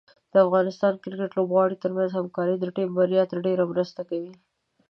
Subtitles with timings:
[0.33, 4.33] د افغان کرکټ لوبغاړو ترمنځ همکاري د ټیم بریا ته ډېره مرسته کوي.